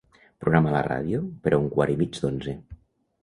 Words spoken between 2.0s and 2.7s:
d'onze.